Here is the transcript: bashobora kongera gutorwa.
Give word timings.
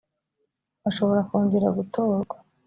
bashobora 0.83 1.21
kongera 1.29 1.67
gutorwa. 1.77 2.35